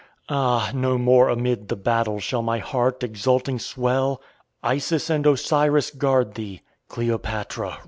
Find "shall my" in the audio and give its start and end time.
2.19-2.57